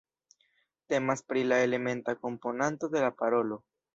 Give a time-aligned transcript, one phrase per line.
[0.91, 3.63] Temas pri la elementa komponanto de la parolo.